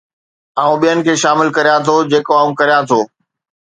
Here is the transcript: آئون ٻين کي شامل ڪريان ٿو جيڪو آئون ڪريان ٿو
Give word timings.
آئون 0.61 0.77
ٻين 0.83 0.97
کي 1.05 1.13
شامل 1.23 1.47
ڪريان 1.59 1.79
ٿو 1.87 1.95
جيڪو 2.11 2.31
آئون 2.41 2.53
ڪريان 2.61 2.83
ٿو 2.89 2.99